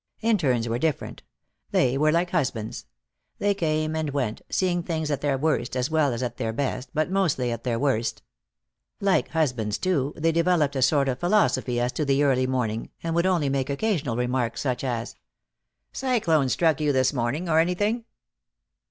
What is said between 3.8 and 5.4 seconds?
and went, seeing things at their